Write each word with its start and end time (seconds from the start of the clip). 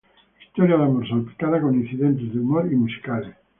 Historia 0.45 0.77
de 0.77 0.83
amor 0.85 1.07
salpicada 1.07 1.61
con 1.61 1.75
incidentes 1.75 2.33
de 2.33 2.39
humor 2.39 2.67
y 2.73 2.75
musicales. 2.75 3.35